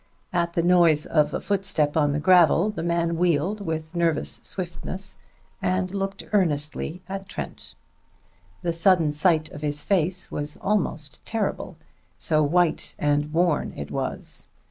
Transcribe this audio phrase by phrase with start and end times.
[0.33, 5.17] At the noise of a footstep on the gravel, the man wheeled with nervous swiftness
[5.61, 7.75] and looked earnestly at Trent.
[8.63, 11.77] The sudden sight of his face was almost terrible,
[12.17, 14.47] so white and worn it was.